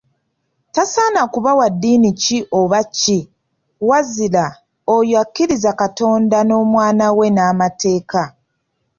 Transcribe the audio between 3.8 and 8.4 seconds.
wazira oyo akkiriza Katonda n'Omwana we n'amateeka.